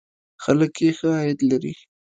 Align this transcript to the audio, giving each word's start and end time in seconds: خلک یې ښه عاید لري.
خلک 0.43 0.73
یې 0.83 0.89
ښه 0.97 1.09
عاید 1.17 1.39
لري. 1.49 1.73